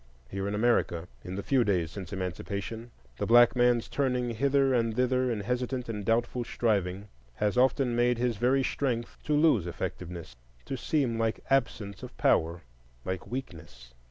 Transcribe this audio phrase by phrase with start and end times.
[0.31, 4.95] Here in America, in the few days since Emancipation, the black man's turning hither and
[4.95, 10.35] thither in hesitant and doubtful striving has often made his very strength to lose effectiveness,
[10.65, 12.63] to seem like absence of power,
[13.05, 13.93] like weakness.